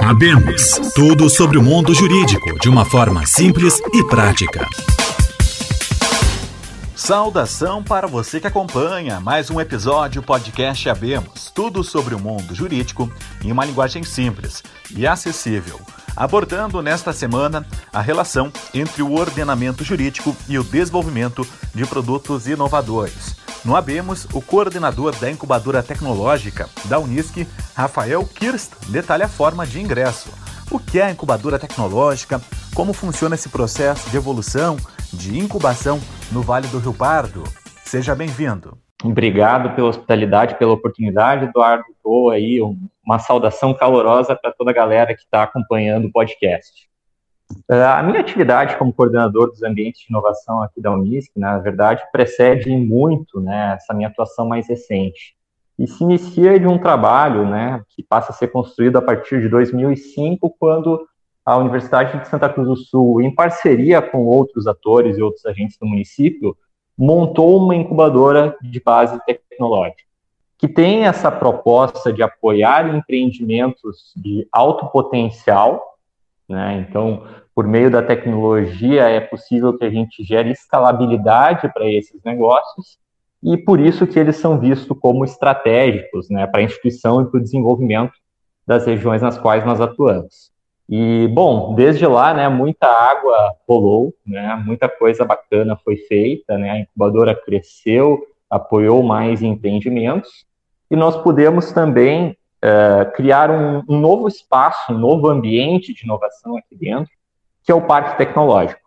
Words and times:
Abemos 0.00 0.78
tudo 0.94 1.30
sobre 1.30 1.56
o 1.56 1.62
mundo 1.62 1.94
jurídico 1.94 2.58
de 2.58 2.68
uma 2.68 2.84
forma 2.84 3.24
simples 3.24 3.80
e 3.94 4.04
prática. 4.04 4.68
Saudação 6.94 7.82
para 7.82 8.06
você 8.06 8.40
que 8.40 8.46
acompanha 8.46 9.20
mais 9.20 9.50
um 9.50 9.58
episódio 9.58 10.22
podcast 10.22 10.88
Abemos, 10.88 11.50
tudo 11.54 11.82
sobre 11.82 12.14
o 12.14 12.20
mundo 12.20 12.54
jurídico 12.54 13.10
em 13.42 13.50
uma 13.50 13.64
linguagem 13.64 14.04
simples 14.04 14.62
e 14.94 15.06
acessível, 15.06 15.80
abordando 16.14 16.82
nesta 16.82 17.12
semana 17.12 17.66
a 17.90 18.02
relação 18.02 18.52
entre 18.74 19.02
o 19.02 19.14
ordenamento 19.14 19.82
jurídico 19.82 20.36
e 20.46 20.58
o 20.58 20.64
desenvolvimento 20.64 21.46
de 21.74 21.86
produtos 21.86 22.46
inovadores. 22.46 23.43
No 23.64 23.74
Abemos, 23.74 24.26
o 24.26 24.42
coordenador 24.42 25.16
da 25.18 25.30
incubadora 25.30 25.82
tecnológica 25.82 26.68
da 26.84 26.98
Unisc, 26.98 27.46
Rafael 27.74 28.22
Kirst, 28.26 28.72
detalha 28.88 29.24
a 29.24 29.28
forma 29.28 29.66
de 29.66 29.80
ingresso. 29.80 30.30
O 30.70 30.78
que 30.78 31.00
é 31.00 31.04
a 31.04 31.10
incubadora 31.10 31.58
tecnológica? 31.58 32.42
Como 32.74 32.92
funciona 32.92 33.36
esse 33.36 33.48
processo 33.48 34.10
de 34.10 34.18
evolução, 34.18 34.76
de 35.10 35.38
incubação 35.38 35.98
no 36.30 36.42
Vale 36.42 36.68
do 36.68 36.78
Rio 36.78 36.92
Pardo? 36.92 37.42
Seja 37.84 38.14
bem-vindo. 38.14 38.76
Obrigado 39.02 39.74
pela 39.74 39.88
hospitalidade, 39.88 40.58
pela 40.58 40.72
oportunidade, 40.72 41.46
Eduardo. 41.46 41.84
Dou 42.02 42.30
aí 42.30 42.58
uma 43.02 43.18
saudação 43.18 43.72
calorosa 43.72 44.36
para 44.36 44.52
toda 44.52 44.72
a 44.72 44.74
galera 44.74 45.14
que 45.14 45.22
está 45.22 45.42
acompanhando 45.42 46.06
o 46.06 46.12
podcast. 46.12 46.88
É, 47.70 47.82
a 47.82 48.02
minha 48.02 48.20
atividade 48.20 48.76
como 48.76 48.92
coordenador 48.92 49.48
dos 49.48 49.62
ambientes 49.62 50.02
de 50.02 50.06
inovação 50.10 50.62
aqui 50.62 50.80
da 50.80 50.92
Unisc, 50.92 51.30
na 51.36 51.58
verdade, 51.58 52.02
precede 52.12 52.70
muito 52.70 53.40
né, 53.40 53.74
essa 53.76 53.94
minha 53.94 54.08
atuação 54.08 54.46
mais 54.46 54.68
recente. 54.68 55.34
E 55.78 55.86
se 55.86 56.04
inicia 56.04 56.58
de 56.58 56.66
um 56.66 56.78
trabalho 56.78 57.46
né, 57.46 57.82
que 57.88 58.02
passa 58.02 58.32
a 58.32 58.34
ser 58.34 58.48
construído 58.48 58.96
a 58.96 59.02
partir 59.02 59.40
de 59.40 59.48
2005, 59.48 60.54
quando 60.58 61.06
a 61.44 61.56
Universidade 61.56 62.18
de 62.20 62.28
Santa 62.28 62.48
Cruz 62.48 62.68
do 62.68 62.76
Sul, 62.76 63.20
em 63.20 63.34
parceria 63.34 64.00
com 64.00 64.24
outros 64.24 64.66
atores 64.66 65.18
e 65.18 65.22
outros 65.22 65.44
agentes 65.44 65.76
do 65.78 65.86
município, 65.86 66.56
montou 66.96 67.58
uma 67.58 67.74
incubadora 67.74 68.56
de 68.62 68.80
base 68.80 69.18
tecnológica, 69.26 70.04
que 70.56 70.68
tem 70.68 71.06
essa 71.06 71.30
proposta 71.30 72.12
de 72.12 72.22
apoiar 72.22 72.94
empreendimentos 72.94 74.12
de 74.16 74.46
alto 74.52 74.86
potencial 74.86 75.93
né? 76.48 76.86
Então, 76.88 77.24
por 77.54 77.66
meio 77.66 77.90
da 77.90 78.02
tecnologia, 78.02 79.08
é 79.08 79.20
possível 79.20 79.76
que 79.76 79.84
a 79.84 79.90
gente 79.90 80.24
gere 80.24 80.50
escalabilidade 80.50 81.72
para 81.72 81.88
esses 81.88 82.22
negócios 82.24 82.98
e 83.42 83.56
por 83.56 83.78
isso 83.78 84.06
que 84.06 84.18
eles 84.18 84.36
são 84.36 84.58
vistos 84.58 84.96
como 84.98 85.24
estratégicos 85.24 86.30
né, 86.30 86.46
para 86.46 86.60
a 86.60 86.64
instituição 86.64 87.20
e 87.20 87.26
para 87.26 87.38
o 87.38 87.42
desenvolvimento 87.42 88.14
das 88.66 88.86
regiões 88.86 89.20
nas 89.20 89.38
quais 89.38 89.64
nós 89.66 89.80
atuamos. 89.80 90.50
E, 90.88 91.28
bom, 91.28 91.74
desde 91.74 92.06
lá, 92.06 92.32
né, 92.34 92.48
muita 92.48 92.86
água 92.86 93.54
rolou, 93.68 94.14
né, 94.26 94.62
muita 94.64 94.88
coisa 94.88 95.24
bacana 95.24 95.76
foi 95.76 95.96
feita, 95.96 96.58
né, 96.58 96.70
a 96.70 96.78
incubadora 96.80 97.34
cresceu, 97.34 98.26
apoiou 98.48 99.02
mais 99.02 99.42
empreendimentos, 99.42 100.46
e 100.90 100.96
nós 100.96 101.16
pudemos 101.16 101.72
também 101.72 102.36
uh, 102.64 103.12
criar 103.12 103.50
um, 103.50 103.82
um, 103.88 104.00
novo 104.00 104.26
espaço, 104.26 104.92
um 104.92 104.98
novo 104.98 105.28
ambiente 105.28 105.92
de 105.92 106.04
inovação 106.04 106.56
aqui 106.56 106.74
dentro, 106.74 107.12
que 107.62 107.70
é 107.70 107.74
o 107.74 107.86
Parque 107.86 108.16
Tecnológico. 108.16 108.80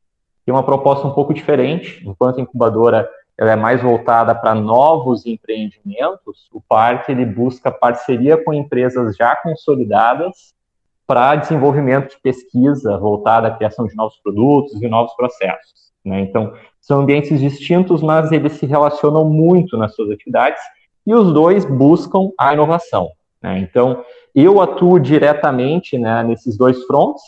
Tem 0.45 0.53
uma 0.53 0.64
proposta 0.64 1.06
um 1.06 1.14
pouco 1.14 1.33
diferente, 1.33 2.02
enquanto 2.08 2.39
a 2.39 2.42
incubadora 2.42 3.08
ela 3.38 3.52
é 3.52 3.55
mais 3.55 3.81
voltada 3.83 4.33
para 4.33 4.55
novos 4.55 5.25
empreendimentos, 5.25 6.50
o 6.52 6.59
parque 6.59 7.11
ele 7.11 7.25
busca 7.25 7.72
parceria 7.72 8.44
com 8.44 8.52
empresas 8.52 9.16
já 9.16 9.36
consolidadas 9.36 10.55
para 11.05 11.36
desenvolvimento 11.36 12.09
de 12.09 12.22
pesquisa 12.22 12.98
voltada 12.98 13.48
à 13.48 13.52
criação 13.52 13.86
de 13.86 13.95
novos 13.95 14.17
produtos 14.17 14.81
e 14.81 14.88
novos 14.88 15.14
processos. 15.14 15.94
Né? 16.03 16.22
Então, 16.22 16.53
são 16.81 17.02
ambientes 17.02 17.39
distintos, 17.39 18.02
mas 18.02 18.31
eles 18.31 18.54
se 18.54 18.66
relacionam 18.66 19.23
muito 19.26 19.77
nas 19.77 19.93
suas 19.93 20.10
atividades 20.10 20.61
e 21.05 21.14
os 21.14 21.32
dois 21.32 21.64
buscam 21.64 22.32
a 22.39 22.54
inovação. 22.54 23.10
Né? 23.47 23.59
Então, 23.59 24.03
eu 24.35 24.61
atuo 24.61 24.99
diretamente 24.99 25.97
né, 25.97 26.23
nesses 26.23 26.58
dois 26.58 26.83
fronts, 26.85 27.21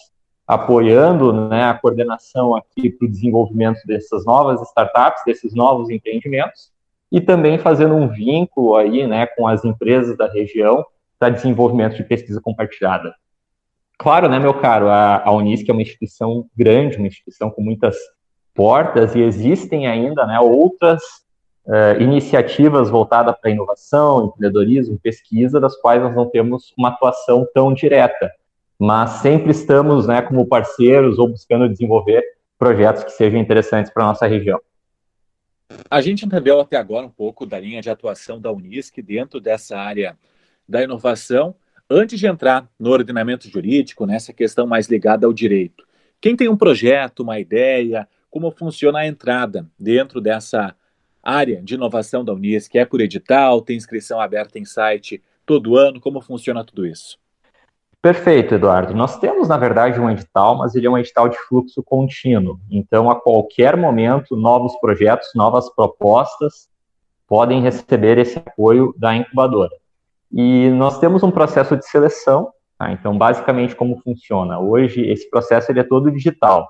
apoiando 0.45 1.31
né, 1.31 1.63
a 1.63 1.73
coordenação 1.73 2.55
aqui 2.55 2.89
para 2.89 3.05
o 3.05 3.09
desenvolvimento 3.09 3.79
dessas 3.85 4.25
novas 4.25 4.61
startups, 4.61 5.23
desses 5.25 5.53
novos 5.53 5.89
empreendimentos, 5.89 6.71
e 7.11 7.21
também 7.21 7.57
fazendo 7.57 7.95
um 7.95 8.07
vínculo 8.07 8.75
aí 8.75 9.07
né, 9.07 9.27
com 9.27 9.47
as 9.47 9.63
empresas 9.63 10.17
da 10.17 10.27
região 10.27 10.85
para 11.17 11.29
desenvolvimento 11.29 11.95
de 11.95 12.03
pesquisa 12.03 12.39
compartilhada. 12.41 13.13
Claro, 13.97 14.29
né, 14.29 14.39
meu 14.39 14.53
caro, 14.53 14.87
a, 14.89 15.21
a 15.23 15.31
Unisc 15.31 15.67
é 15.67 15.73
uma 15.73 15.81
instituição 15.81 16.45
grande, 16.55 16.97
uma 16.97 17.07
instituição 17.07 17.49
com 17.49 17.61
muitas 17.61 17.95
portas, 18.53 19.15
e 19.15 19.21
existem 19.21 19.87
ainda 19.87 20.25
né, 20.25 20.39
outras 20.39 21.01
uh, 21.69 22.01
iniciativas 22.01 22.89
voltadas 22.89 23.35
para 23.39 23.51
inovação, 23.51 24.25
empreendedorismo, 24.25 24.99
pesquisa, 24.99 25.59
das 25.59 25.75
quais 25.79 26.01
nós 26.01 26.15
não 26.15 26.27
temos 26.27 26.73
uma 26.75 26.89
atuação 26.89 27.47
tão 27.53 27.73
direta, 27.73 28.31
mas 28.77 29.11
sempre 29.21 29.51
estamos, 29.51 30.07
né, 30.07 30.21
como 30.21 30.47
parceiros 30.47 31.19
ou 31.19 31.29
buscando 31.29 31.69
desenvolver 31.69 32.23
projetos 32.57 33.03
que 33.03 33.11
sejam 33.11 33.39
interessantes 33.39 33.93
para 33.93 34.05
nossa 34.05 34.25
região. 34.25 34.59
A 35.89 36.01
gente 36.01 36.25
entendeu 36.25 36.59
até 36.59 36.77
agora 36.77 37.05
um 37.05 37.11
pouco 37.11 37.45
da 37.45 37.59
linha 37.59 37.81
de 37.81 37.89
atuação 37.89 38.41
da 38.41 38.51
Unisc 38.51 38.99
dentro 39.01 39.39
dessa 39.39 39.77
área 39.77 40.17
da 40.67 40.81
inovação. 40.81 41.55
Antes 41.87 42.19
de 42.19 42.27
entrar 42.27 42.67
no 42.79 42.89
ordenamento 42.89 43.47
jurídico, 43.47 44.05
nessa 44.05 44.33
questão 44.33 44.65
mais 44.65 44.87
ligada 44.87 45.27
ao 45.27 45.33
direito, 45.33 45.85
quem 46.19 46.35
tem 46.35 46.49
um 46.49 46.57
projeto, 46.57 47.21
uma 47.21 47.39
ideia, 47.39 48.07
como 48.29 48.51
funciona 48.51 48.99
a 48.99 49.07
entrada 49.07 49.65
dentro 49.79 50.19
dessa 50.19 50.75
área 51.23 51.61
de 51.61 51.75
inovação 51.75 52.23
da 52.23 52.33
Unisc 52.33 52.75
é 52.75 52.85
por 52.85 53.01
edital, 53.01 53.61
tem 53.61 53.77
inscrição 53.77 54.19
aberta 54.19 54.57
em 54.57 54.65
site 54.65 55.21
todo 55.45 55.75
ano, 55.75 55.99
como 55.99 56.21
funciona 56.21 56.63
tudo 56.63 56.85
isso? 56.85 57.17
Perfeito, 58.01 58.55
Eduardo. 58.55 58.93
Nós 58.93 59.19
temos, 59.19 59.49
na 59.49 59.57
verdade, 59.57 59.99
um 59.99 60.09
edital, 60.09 60.57
mas 60.57 60.73
ele 60.73 60.87
é 60.87 60.89
um 60.89 60.97
edital 60.97 61.27
de 61.27 61.37
fluxo 61.47 61.83
contínuo. 61.83 62.57
Então, 62.71 63.09
a 63.09 63.19
qualquer 63.19 63.75
momento, 63.75 64.37
novos 64.37 64.73
projetos, 64.79 65.27
novas 65.35 65.69
propostas 65.75 66.69
podem 67.27 67.61
receber 67.61 68.17
esse 68.17 68.39
apoio 68.39 68.95
da 68.97 69.13
incubadora. 69.13 69.75
E 70.31 70.69
nós 70.69 70.97
temos 70.99 71.23
um 71.23 71.31
processo 71.31 71.75
de 71.75 71.85
seleção. 71.85 72.53
Tá? 72.77 72.91
Então, 72.93 73.17
basicamente, 73.17 73.75
como 73.75 73.99
funciona? 73.99 74.59
Hoje, 74.59 75.01
esse 75.01 75.29
processo 75.29 75.69
ele 75.69 75.81
é 75.81 75.83
todo 75.83 76.09
digital. 76.09 76.69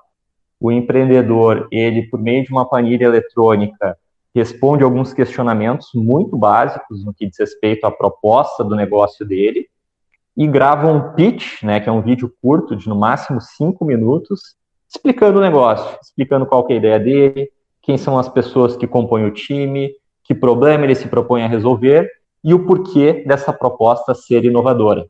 O 0.58 0.72
empreendedor, 0.72 1.68
ele, 1.70 2.08
por 2.08 2.20
meio 2.20 2.44
de 2.44 2.50
uma 2.50 2.68
planilha 2.68 3.04
eletrônica, 3.04 3.96
responde 4.34 4.84
alguns 4.84 5.12
questionamentos 5.12 5.90
muito 5.94 6.36
básicos 6.36 7.04
no 7.04 7.12
que 7.12 7.26
diz 7.26 7.38
respeito 7.38 7.84
à 7.84 7.90
proposta 7.90 8.62
do 8.62 8.76
negócio 8.76 9.26
dele 9.26 9.68
e 10.36 10.46
grava 10.46 10.86
um 10.86 11.12
pitch, 11.14 11.62
né, 11.62 11.80
que 11.80 11.88
é 11.88 11.92
um 11.92 12.02
vídeo 12.02 12.32
curto 12.40 12.76
de 12.76 12.88
no 12.88 12.96
máximo 12.96 13.40
cinco 13.40 13.84
minutos, 13.84 14.56
explicando 14.88 15.38
o 15.38 15.42
negócio, 15.42 15.98
explicando 16.02 16.46
qual 16.46 16.66
é 16.68 16.72
a 16.72 16.76
ideia 16.76 16.98
dele, 16.98 17.50
quem 17.82 17.98
são 17.98 18.18
as 18.18 18.28
pessoas 18.28 18.76
que 18.76 18.86
compõem 18.86 19.26
o 19.26 19.32
time, 19.32 19.92
que 20.22 20.34
problema 20.34 20.84
ele 20.84 20.94
se 20.94 21.08
propõe 21.08 21.42
a 21.42 21.48
resolver 21.48 22.08
e 22.42 22.54
o 22.54 22.64
porquê 22.64 23.24
dessa 23.26 23.52
proposta 23.52 24.14
ser 24.14 24.44
inovadora. 24.44 25.06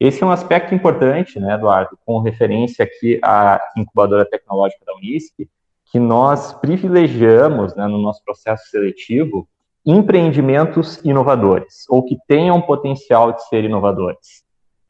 Esse 0.00 0.22
é 0.22 0.26
um 0.26 0.30
aspecto 0.30 0.74
importante, 0.74 1.38
né, 1.38 1.54
Eduardo, 1.54 1.98
com 2.04 2.20
referência 2.20 2.84
aqui 2.84 3.18
à 3.22 3.60
incubadora 3.76 4.24
tecnológica 4.24 4.84
da 4.84 4.94
Unisc, 4.94 5.32
que 5.90 5.98
nós 5.98 6.52
privilegiamos 6.54 7.74
né, 7.74 7.86
no 7.86 7.98
nosso 7.98 8.22
processo 8.24 8.68
seletivo 8.70 9.48
empreendimentos 9.84 11.00
inovadores, 11.04 11.84
ou 11.88 12.02
que 12.02 12.16
tenham 12.26 12.60
potencial 12.60 13.32
de 13.32 13.46
ser 13.48 13.62
inovadores. 13.64 14.44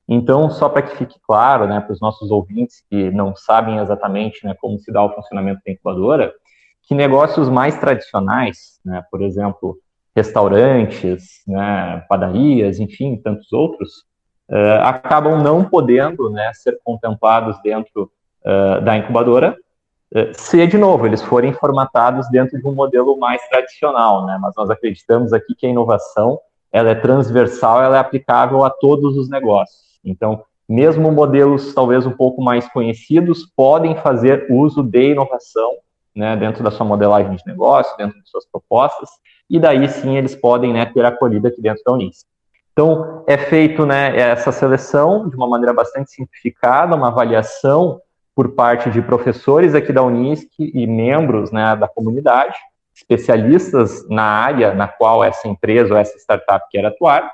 Então, 0.08 0.48
só 0.50 0.68
para 0.68 0.82
que 0.82 0.96
fique 0.96 1.18
claro 1.20 1.66
né, 1.66 1.80
para 1.80 1.92
os 1.92 2.00
nossos 2.00 2.30
ouvintes 2.30 2.82
que 2.88 3.10
não 3.10 3.34
sabem 3.36 3.78
exatamente 3.78 4.46
né, 4.46 4.54
como 4.58 4.78
se 4.78 4.90
dá 4.90 5.02
o 5.02 5.12
funcionamento 5.12 5.60
da 5.66 5.72
incubadora, 5.72 6.32
que 6.82 6.94
negócios 6.94 7.50
mais 7.50 7.78
tradicionais, 7.78 8.80
né, 8.84 9.04
por 9.10 9.20
exemplo, 9.20 9.76
restaurantes, 10.14 11.42
né, 11.46 12.04
padarias, 12.08 12.78
enfim, 12.78 13.16
tantos 13.16 13.52
outros, 13.52 14.04
uh, 14.48 14.80
acabam 14.84 15.42
não 15.42 15.64
podendo 15.64 16.30
né, 16.30 16.52
ser 16.54 16.78
contemplados 16.82 17.60
dentro 17.62 18.10
uh, 18.44 18.80
da 18.82 18.96
incubadora, 18.96 19.56
se, 20.34 20.66
de 20.66 20.78
novo, 20.78 21.06
eles 21.06 21.22
forem 21.22 21.52
formatados 21.52 22.28
dentro 22.30 22.58
de 22.58 22.66
um 22.66 22.72
modelo 22.72 23.18
mais 23.18 23.46
tradicional, 23.48 24.24
né? 24.24 24.38
Mas 24.40 24.54
nós 24.56 24.70
acreditamos 24.70 25.32
aqui 25.32 25.54
que 25.54 25.66
a 25.66 25.70
inovação, 25.70 26.38
ela 26.72 26.90
é 26.90 26.94
transversal, 26.94 27.82
ela 27.82 27.96
é 27.96 28.00
aplicável 28.00 28.64
a 28.64 28.70
todos 28.70 29.16
os 29.16 29.28
negócios. 29.28 29.98
Então, 30.04 30.44
mesmo 30.68 31.12
modelos 31.12 31.74
talvez 31.74 32.06
um 32.06 32.12
pouco 32.12 32.42
mais 32.42 32.68
conhecidos 32.68 33.46
podem 33.56 33.96
fazer 33.96 34.46
uso 34.50 34.82
de 34.82 35.12
inovação, 35.12 35.72
né, 36.14 36.36
dentro 36.36 36.64
da 36.64 36.70
sua 36.70 36.86
modelagem 36.86 37.36
de 37.36 37.42
negócio, 37.46 37.96
dentro 37.96 38.20
de 38.20 38.28
suas 38.28 38.46
propostas, 38.46 39.10
e 39.48 39.60
daí 39.60 39.88
sim 39.88 40.16
eles 40.16 40.34
podem, 40.34 40.72
né, 40.72 40.86
ter 40.86 41.04
acolhida 41.04 41.48
aqui 41.48 41.60
dentro 41.60 41.82
da 41.84 41.92
Unisc. 41.92 42.26
Então, 42.72 43.24
é 43.26 43.38
feito 43.38 43.86
né, 43.86 44.16
essa 44.18 44.52
seleção 44.52 45.28
de 45.28 45.36
uma 45.36 45.48
maneira 45.48 45.72
bastante 45.72 46.10
simplificada, 46.10 46.96
uma 46.96 47.08
avaliação 47.08 48.00
por 48.36 48.50
parte 48.50 48.90
de 48.90 49.00
professores 49.00 49.74
aqui 49.74 49.94
da 49.94 50.02
Unisc 50.02 50.50
e 50.58 50.86
membros 50.86 51.50
né, 51.50 51.74
da 51.74 51.88
comunidade, 51.88 52.54
especialistas 52.94 54.06
na 54.10 54.24
área 54.24 54.74
na 54.74 54.86
qual 54.86 55.24
essa 55.24 55.48
empresa 55.48 55.94
ou 55.94 55.98
essa 55.98 56.18
startup 56.18 56.66
quer 56.70 56.84
atuar, 56.84 57.32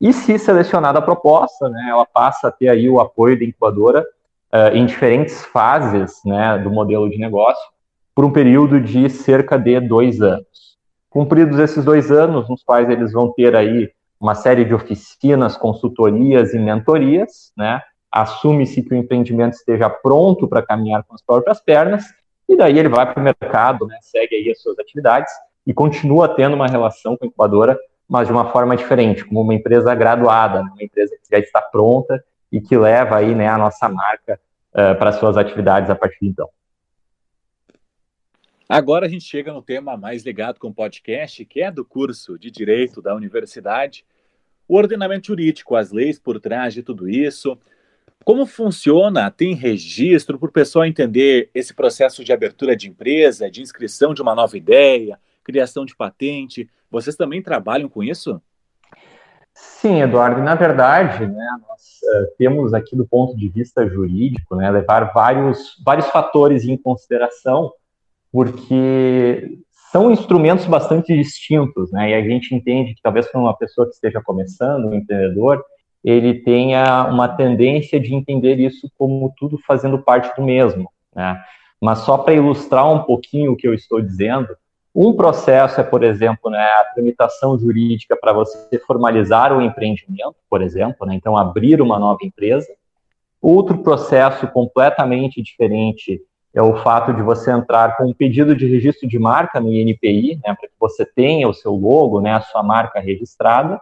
e 0.00 0.12
se 0.12 0.36
selecionada 0.36 0.98
a 0.98 1.02
proposta, 1.02 1.68
né, 1.68 1.86
ela 1.88 2.04
passa 2.04 2.48
a 2.48 2.50
ter 2.50 2.68
aí 2.68 2.90
o 2.90 2.98
apoio 2.98 3.38
da 3.38 3.44
incubadora 3.44 4.04
uh, 4.52 4.76
em 4.76 4.84
diferentes 4.84 5.44
fases 5.44 6.20
né, 6.26 6.58
do 6.58 6.68
modelo 6.68 7.08
de 7.08 7.16
negócio, 7.16 7.64
por 8.12 8.24
um 8.24 8.32
período 8.32 8.80
de 8.80 9.08
cerca 9.08 9.56
de 9.56 9.78
dois 9.80 10.20
anos. 10.20 10.76
Cumpridos 11.08 11.60
esses 11.60 11.84
dois 11.84 12.10
anos, 12.10 12.48
nos 12.48 12.64
quais 12.64 12.90
eles 12.90 13.12
vão 13.12 13.32
ter 13.32 13.54
aí 13.54 13.88
uma 14.20 14.34
série 14.34 14.64
de 14.64 14.74
oficinas, 14.74 15.56
consultorias 15.56 16.54
e 16.54 16.58
mentorias, 16.58 17.52
né? 17.56 17.80
Assume-se 18.14 18.80
que 18.80 18.94
o 18.94 18.96
empreendimento 18.96 19.54
esteja 19.54 19.90
pronto 19.90 20.46
para 20.46 20.62
caminhar 20.62 21.02
com 21.02 21.16
as 21.16 21.20
próprias 21.20 21.60
pernas, 21.60 22.04
e 22.48 22.56
daí 22.56 22.78
ele 22.78 22.88
vai 22.88 23.12
para 23.12 23.20
o 23.20 23.24
mercado, 23.24 23.88
né? 23.88 23.98
segue 24.02 24.36
aí 24.36 24.50
as 24.52 24.62
suas 24.62 24.78
atividades 24.78 25.32
e 25.66 25.74
continua 25.74 26.28
tendo 26.28 26.54
uma 26.54 26.68
relação 26.68 27.16
com 27.16 27.24
a 27.24 27.26
incubadora, 27.26 27.76
mas 28.08 28.28
de 28.28 28.32
uma 28.32 28.52
forma 28.52 28.76
diferente, 28.76 29.24
como 29.24 29.40
uma 29.40 29.52
empresa 29.52 29.92
graduada, 29.96 30.62
né? 30.62 30.70
uma 30.72 30.84
empresa 30.84 31.16
que 31.16 31.28
já 31.28 31.40
está 31.40 31.60
pronta 31.60 32.24
e 32.52 32.60
que 32.60 32.76
leva 32.76 33.16
aí 33.16 33.34
né, 33.34 33.48
a 33.48 33.58
nossa 33.58 33.88
marca 33.88 34.38
uh, 34.70 34.96
para 34.96 35.10
suas 35.10 35.36
atividades 35.36 35.90
a 35.90 35.96
partir 35.96 36.20
de 36.20 36.28
então. 36.28 36.48
Agora 38.68 39.06
a 39.06 39.08
gente 39.08 39.24
chega 39.24 39.52
no 39.52 39.60
tema 39.60 39.96
mais 39.96 40.22
ligado 40.22 40.60
com 40.60 40.68
o 40.68 40.74
podcast, 40.74 41.44
que 41.46 41.62
é 41.62 41.68
do 41.68 41.84
curso 41.84 42.38
de 42.38 42.48
Direito 42.48 43.02
da 43.02 43.12
Universidade, 43.12 44.04
o 44.68 44.76
ordenamento 44.76 45.26
jurídico, 45.26 45.74
as 45.74 45.90
leis 45.90 46.16
por 46.16 46.38
trás 46.38 46.72
de 46.72 46.82
tudo 46.84 47.08
isso. 47.08 47.58
Como 48.22 48.46
funciona? 48.46 49.30
Tem 49.30 49.54
registro 49.54 50.38
para 50.38 50.48
o 50.48 50.52
pessoal 50.52 50.84
entender 50.84 51.50
esse 51.54 51.74
processo 51.74 52.22
de 52.22 52.32
abertura 52.32 52.76
de 52.76 52.88
empresa, 52.88 53.50
de 53.50 53.62
inscrição 53.62 54.14
de 54.14 54.22
uma 54.22 54.34
nova 54.34 54.56
ideia, 54.56 55.18
criação 55.42 55.84
de 55.84 55.96
patente? 55.96 56.68
Vocês 56.90 57.16
também 57.16 57.42
trabalham 57.42 57.88
com 57.88 58.02
isso? 58.02 58.40
Sim, 59.54 60.02
Eduardo. 60.02 60.42
Na 60.42 60.54
verdade, 60.54 61.26
né, 61.26 61.48
nós 61.68 61.80
uh, 62.02 62.36
temos 62.36 62.74
aqui 62.74 62.96
do 62.96 63.06
ponto 63.06 63.36
de 63.36 63.48
vista 63.48 63.86
jurídico, 63.88 64.56
né, 64.56 64.70
levar 64.70 65.12
vários, 65.12 65.80
vários 65.84 66.06
fatores 66.06 66.64
em 66.64 66.76
consideração 66.76 67.72
porque 68.34 69.60
são 69.92 70.10
instrumentos 70.10 70.66
bastante 70.66 71.16
distintos, 71.16 71.92
né? 71.92 72.10
E 72.10 72.14
a 72.14 72.20
gente 72.20 72.52
entende 72.52 72.92
que 72.96 73.00
talvez 73.00 73.28
para 73.28 73.40
uma 73.40 73.56
pessoa 73.56 73.86
que 73.86 73.94
esteja 73.94 74.20
começando, 74.20 74.86
um 74.86 74.94
empreendedor, 74.94 75.64
ele 76.04 76.34
tenha 76.34 77.06
uma 77.06 77.28
tendência 77.28 77.98
de 77.98 78.14
entender 78.14 78.60
isso 78.60 78.90
como 78.98 79.32
tudo 79.38 79.58
fazendo 79.66 79.98
parte 79.98 80.34
do 80.36 80.42
mesmo, 80.44 80.90
né? 81.14 81.42
Mas 81.80 82.00
só 82.00 82.18
para 82.18 82.34
ilustrar 82.34 82.90
um 82.92 83.02
pouquinho 83.02 83.52
o 83.52 83.56
que 83.56 83.66
eu 83.66 83.74
estou 83.74 84.00
dizendo, 84.00 84.48
um 84.94 85.12
processo 85.12 85.80
é, 85.80 85.84
por 85.84 86.04
exemplo, 86.04 86.50
né, 86.50 86.62
a 86.62 86.84
tramitação 86.94 87.58
jurídica 87.58 88.16
para 88.16 88.32
você 88.32 88.78
formalizar 88.86 89.52
o 89.52 89.60
empreendimento, 89.60 90.36
por 90.48 90.62
exemplo, 90.62 91.04
né, 91.06 91.14
então 91.14 91.36
abrir 91.36 91.82
uma 91.82 91.98
nova 91.98 92.20
empresa. 92.22 92.72
Outro 93.42 93.78
processo 93.78 94.46
completamente 94.46 95.42
diferente 95.42 96.22
é 96.54 96.62
o 96.62 96.76
fato 96.76 97.12
de 97.12 97.22
você 97.22 97.50
entrar 97.50 97.96
com 97.96 98.04
um 98.04 98.14
pedido 98.14 98.54
de 98.54 98.66
registro 98.66 99.08
de 99.08 99.18
marca 99.18 99.60
no 99.60 99.72
INPI, 99.72 100.36
né, 100.36 100.54
para 100.54 100.68
que 100.68 100.74
você 100.78 101.04
tenha 101.04 101.48
o 101.48 101.54
seu 101.54 101.74
logo, 101.74 102.20
né, 102.20 102.32
a 102.32 102.40
sua 102.40 102.62
marca 102.62 103.00
registrada. 103.00 103.80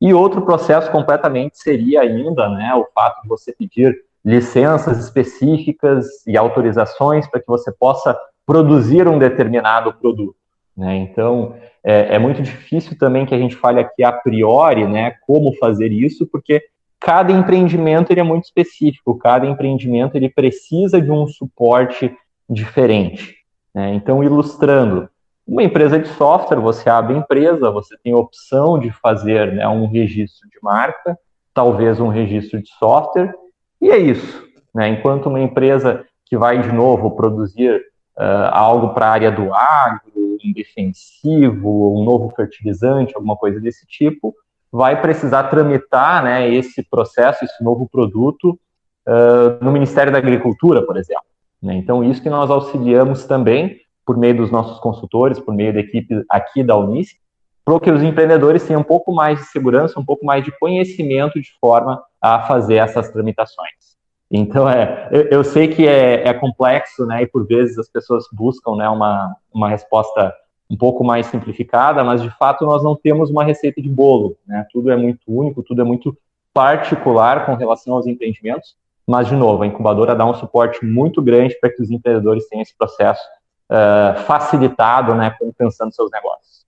E 0.00 0.12
outro 0.12 0.42
processo 0.42 0.90
completamente 0.90 1.58
seria 1.58 2.02
ainda 2.02 2.48
né, 2.50 2.74
o 2.74 2.86
fato 2.94 3.22
de 3.22 3.28
você 3.28 3.52
pedir 3.52 3.96
licenças 4.24 4.98
específicas 4.98 6.26
e 6.26 6.36
autorizações 6.36 7.26
para 7.28 7.40
que 7.40 7.46
você 7.46 7.72
possa 7.72 8.18
produzir 8.44 9.08
um 9.08 9.18
determinado 9.18 9.92
produto. 9.94 10.36
Né? 10.76 10.96
Então, 10.96 11.54
é, 11.82 12.16
é, 12.16 12.18
muito 12.18 12.42
difícil 12.42 12.98
também 12.98 13.24
que 13.24 13.34
a 13.34 13.38
gente 13.38 13.56
fale 13.56 13.80
aqui 13.80 14.04
a 14.04 14.12
priori 14.12 14.86
né, 14.86 15.14
como 15.26 15.56
fazer 15.56 15.92
isso, 15.92 16.26
porque 16.26 16.62
cada 17.00 17.32
empreendimento 17.32 18.10
ele 18.10 18.20
é 18.20 18.24
muito 18.24 18.44
específico, 18.44 19.16
cada 19.16 19.46
empreendimento 19.46 20.16
ele 20.16 20.28
precisa 20.28 21.00
de 21.00 21.10
um 21.10 21.26
suporte 21.26 22.14
diferente. 22.50 23.36
Né? 23.74 23.94
Então, 23.94 24.22
ilustrando, 24.22 25.08
uma 25.46 25.62
empresa 25.62 25.98
de 25.98 26.08
software, 26.08 26.60
você 26.60 26.90
abre 26.90 27.16
empresa, 27.16 27.70
você 27.70 27.96
tem 28.02 28.12
a 28.12 28.18
opção 28.18 28.78
de 28.78 28.90
fazer 28.90 29.52
né, 29.52 29.66
um 29.68 29.86
registro 29.86 30.48
de 30.48 30.58
marca, 30.60 31.16
talvez 31.54 32.00
um 32.00 32.08
registro 32.08 32.60
de 32.60 32.68
software, 32.78 33.32
e 33.80 33.90
é 33.90 33.96
isso. 33.96 34.44
Né? 34.74 34.88
Enquanto 34.88 35.26
uma 35.26 35.40
empresa 35.40 36.04
que 36.24 36.36
vai, 36.36 36.60
de 36.60 36.72
novo, 36.72 37.12
produzir 37.12 37.80
uh, 38.18 38.50
algo 38.50 38.92
para 38.92 39.06
a 39.06 39.10
área 39.10 39.30
do 39.30 39.54
agro, 39.54 40.10
um 40.44 40.52
defensivo, 40.52 41.96
um 41.98 42.04
novo 42.04 42.32
fertilizante, 42.34 43.14
alguma 43.14 43.36
coisa 43.36 43.60
desse 43.60 43.86
tipo, 43.86 44.34
vai 44.70 45.00
precisar 45.00 45.44
tramitar 45.44 46.24
né, 46.24 46.52
esse 46.52 46.82
processo, 46.82 47.44
esse 47.44 47.62
novo 47.62 47.88
produto, 47.88 48.58
uh, 49.06 49.64
no 49.64 49.70
Ministério 49.70 50.12
da 50.12 50.18
Agricultura, 50.18 50.82
por 50.84 50.96
exemplo. 50.96 51.24
Né? 51.62 51.74
Então, 51.74 52.02
isso 52.02 52.22
que 52.22 52.28
nós 52.28 52.50
auxiliamos 52.50 53.24
também, 53.24 53.80
por 54.06 54.16
meio 54.16 54.36
dos 54.36 54.50
nossos 54.52 54.78
consultores, 54.78 55.40
por 55.40 55.52
meio 55.52 55.74
da 55.74 55.80
equipe 55.80 56.24
aqui 56.30 56.62
da 56.62 56.76
Unisc, 56.76 57.16
para 57.64 57.80
que 57.80 57.90
os 57.90 58.02
empreendedores 58.02 58.64
tenham 58.64 58.80
um 58.80 58.84
pouco 58.84 59.12
mais 59.12 59.40
de 59.40 59.46
segurança, 59.46 59.98
um 59.98 60.04
pouco 60.04 60.24
mais 60.24 60.44
de 60.44 60.56
conhecimento 60.56 61.40
de 61.40 61.50
forma 61.60 62.00
a 62.22 62.42
fazer 62.42 62.76
essas 62.76 63.10
tramitações. 63.10 63.96
Então, 64.30 64.68
é, 64.68 65.08
eu, 65.10 65.22
eu 65.22 65.44
sei 65.44 65.66
que 65.66 65.86
é, 65.86 66.28
é, 66.28 66.32
complexo, 66.32 67.04
né, 67.04 67.22
e 67.22 67.26
por 67.26 67.44
vezes 67.44 67.76
as 67.78 67.88
pessoas 67.88 68.24
buscam, 68.32 68.76
né, 68.76 68.88
uma, 68.88 69.34
uma 69.52 69.68
resposta 69.68 70.32
um 70.70 70.76
pouco 70.76 71.04
mais 71.04 71.26
simplificada, 71.26 72.02
mas 72.04 72.22
de 72.22 72.30
fato 72.30 72.64
nós 72.64 72.82
não 72.82 72.94
temos 72.96 73.30
uma 73.30 73.44
receita 73.44 73.80
de 73.80 73.88
bolo, 73.88 74.36
né? 74.44 74.66
Tudo 74.72 74.90
é 74.90 74.96
muito 74.96 75.22
único, 75.28 75.62
tudo 75.62 75.80
é 75.80 75.84
muito 75.84 76.16
particular 76.52 77.46
com 77.46 77.54
relação 77.54 77.94
aos 77.94 78.04
empreendimentos, 78.04 78.74
mas 79.06 79.28
de 79.28 79.36
novo, 79.36 79.62
a 79.62 79.66
incubadora 79.66 80.16
dá 80.16 80.26
um 80.26 80.34
suporte 80.34 80.84
muito 80.84 81.22
grande 81.22 81.56
para 81.60 81.70
que 81.70 81.80
os 81.80 81.88
empreendedores 81.88 82.48
tenham 82.48 82.62
esse 82.62 82.76
processo 82.76 83.22
uh, 83.70 84.20
facilitado, 84.24 85.14
né, 85.14 85.36
pensando 85.56 85.92
seus 85.92 86.10
negócios. 86.10 86.66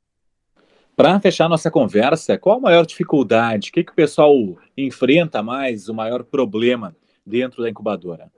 Para 0.96 1.20
fechar 1.20 1.48
nossa 1.48 1.70
conversa, 1.70 2.36
qual 2.36 2.56
a 2.56 2.60
maior 2.60 2.84
dificuldade? 2.84 3.70
O 3.70 3.72
que, 3.72 3.84
que 3.84 3.92
o 3.92 3.94
pessoal 3.94 4.34
enfrenta 4.76 5.42
mais, 5.42 5.88
o 5.88 5.94
maior 5.94 6.24
problema 6.24 6.94
dentro 7.24 7.62
da 7.62 7.70
incubadora? 7.70 8.28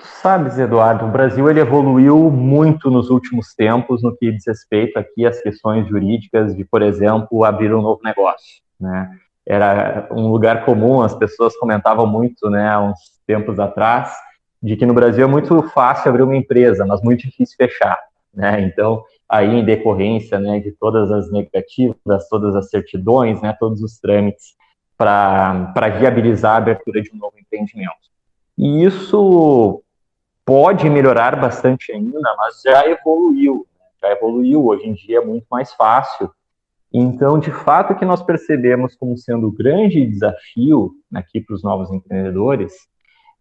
Sabes, 0.00 0.58
Eduardo, 0.58 1.06
o 1.06 1.10
Brasil 1.10 1.48
ele 1.48 1.60
evoluiu 1.60 2.30
muito 2.30 2.90
nos 2.90 3.10
últimos 3.10 3.54
tempos 3.54 4.02
no 4.02 4.16
que 4.16 4.32
diz 4.32 4.44
respeito 4.46 4.98
aqui 4.98 5.24
às 5.24 5.40
questões 5.40 5.86
jurídicas 5.88 6.54
de, 6.56 6.64
por 6.64 6.82
exemplo, 6.82 7.44
abrir 7.44 7.72
um 7.72 7.80
novo 7.80 8.00
negócio, 8.02 8.60
né? 8.80 9.08
Era 9.46 10.08
um 10.10 10.28
lugar 10.28 10.64
comum, 10.64 11.02
as 11.02 11.14
pessoas 11.14 11.56
comentavam 11.58 12.06
muito, 12.06 12.48
né, 12.48 12.66
há 12.66 12.80
uns 12.80 12.98
tempos 13.26 13.60
atrás, 13.60 14.10
de 14.64 14.76
que 14.76 14.86
no 14.86 14.94
Brasil 14.94 15.24
é 15.24 15.28
muito 15.28 15.62
fácil 15.64 16.08
abrir 16.08 16.22
uma 16.22 16.34
empresa, 16.34 16.86
mas 16.86 17.02
muito 17.02 17.20
difícil 17.20 17.54
fechar, 17.54 17.98
né? 18.32 18.62
Então, 18.62 19.04
aí 19.28 19.58
em 19.58 19.62
decorrência, 19.62 20.38
né, 20.40 20.58
de 20.58 20.72
todas 20.72 21.12
as 21.12 21.30
negativas, 21.30 22.28
todas 22.30 22.56
as 22.56 22.70
certidões, 22.70 23.42
né, 23.42 23.54
todos 23.60 23.82
os 23.82 24.00
trâmites 24.00 24.54
para 24.96 25.88
viabilizar 25.98 26.54
a 26.54 26.56
abertura 26.56 27.02
de 27.02 27.10
um 27.12 27.18
novo 27.18 27.34
empreendimento. 27.38 27.92
E 28.56 28.84
isso 28.84 29.82
pode 30.46 30.88
melhorar 30.88 31.38
bastante 31.38 31.92
ainda, 31.92 32.34
mas 32.38 32.62
já 32.64 32.86
evoluiu, 32.88 33.66
né? 33.78 33.86
já 34.00 34.12
evoluiu. 34.12 34.64
Hoje 34.64 34.88
em 34.88 34.94
dia 34.94 35.18
é 35.18 35.24
muito 35.24 35.46
mais 35.50 35.74
fácil. 35.74 36.30
Então, 36.90 37.38
de 37.38 37.50
fato, 37.50 37.92
o 37.92 37.96
que 37.96 38.04
nós 38.04 38.22
percebemos 38.22 38.94
como 38.94 39.18
sendo 39.18 39.48
o 39.48 39.52
grande 39.52 40.06
desafio 40.06 40.92
aqui 41.12 41.40
para 41.40 41.54
os 41.54 41.62
novos 41.62 41.92
empreendedores 41.92 42.72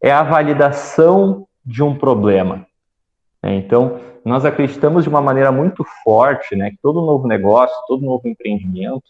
é 0.04 0.12
a 0.12 0.22
validação 0.22 1.48
de 1.66 1.82
um 1.82 1.98
problema. 1.98 2.68
Né? 3.42 3.56
Então, 3.56 4.02
nós 4.26 4.44
acreditamos 4.44 5.04
de 5.04 5.10
uma 5.10 5.22
maneira 5.22 5.50
muito 5.50 5.86
forte 6.04 6.58
né, 6.58 6.72
que 6.72 6.78
todo 6.82 7.02
novo 7.02 7.26
negócio, 7.26 7.76
todo 7.88 8.06
novo 8.06 8.28
empreendimento, 8.28 9.04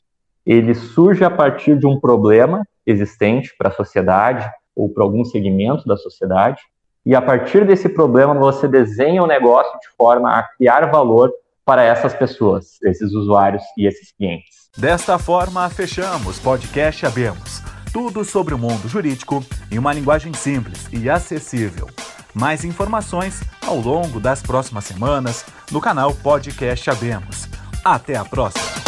ele 0.46 0.76
surge 0.76 1.24
a 1.24 1.32
partir 1.32 1.80
de 1.80 1.88
um 1.88 2.00
problema 2.00 2.64
existente 2.86 3.56
para 3.58 3.70
a 3.70 3.74
sociedade 3.74 4.48
ou 4.76 4.88
para 4.88 5.04
algum 5.04 5.26
segmento 5.26 5.88
da 5.88 5.98
sociedade, 5.98 6.62
e 7.06 7.16
a 7.16 7.22
partir 7.22 7.66
desse 7.66 7.90
problema 7.90 8.34
você 8.34 8.68
desenha 8.68 9.22
o 9.22 9.26
um 9.26 9.28
negócio 9.28 9.78
de 9.80 9.88
forma 9.96 10.38
a 10.38 10.44
criar 10.44 10.90
valor 10.90 11.32
para 11.66 11.84
essas 11.84 12.14
pessoas, 12.14 12.82
esses 12.84 13.14
usuários 13.14 13.64
e 13.78 13.86
esses 13.86 14.12
clientes. 14.12 14.70
Desta 14.78 15.18
forma, 15.20 15.70
fechamos 15.70 16.40
podcast 16.40 17.06
Abemos. 17.06 17.73
Tudo 17.94 18.26
sobre 18.26 18.56
o 18.56 18.58
mundo 18.58 18.90
jurídico 18.90 19.46
em 19.70 19.78
uma 19.78 19.94
linguagem 19.94 20.34
simples 20.34 20.88
e 20.92 21.08
acessível. 21.08 21.88
Mais 22.34 22.66
informações 22.66 23.42
ao 23.64 23.80
longo 23.80 24.20
das 24.20 24.42
próximas 24.42 24.86
semanas 24.86 25.46
no 25.72 25.80
canal 25.80 26.12
Podcast 26.12 26.90
Abemos. 26.90 27.48
Até 27.86 28.16
a 28.16 28.26
próxima! 28.26 28.83